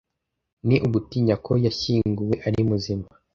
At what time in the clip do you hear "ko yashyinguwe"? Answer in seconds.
1.45-2.35